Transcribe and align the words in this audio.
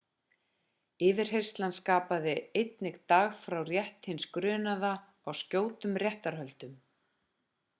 yfirheyrslan 1.07 1.75
skapar 1.79 2.25
einnig 2.31 2.97
dag 3.13 3.37
fyrir 3.43 3.69
rétt 3.73 4.09
hins 4.13 4.27
grunaða 4.39 4.93
á 5.27 5.29
skjótum 5.43 5.97
réttarhöldum 6.07 6.75